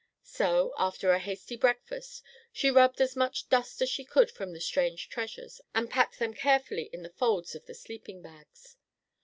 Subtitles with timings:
[0.23, 4.59] So, after a hasty breakfast, she rubbed as much dust as she could from the
[4.59, 8.77] strange treasures and packed them carefully in the folds of the sleeping bags.